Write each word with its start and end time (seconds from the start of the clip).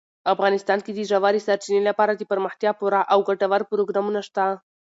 افغانستان 0.33 0.79
کې 0.85 0.91
د 0.93 0.99
ژورې 1.09 1.39
سرچینې 1.47 1.81
لپاره 1.89 2.11
دپرمختیا 2.21 2.71
پوره 2.79 2.99
او 3.13 3.19
ګټور 3.27 3.61
پروګرامونه 3.71 4.19
شته. 4.27 4.45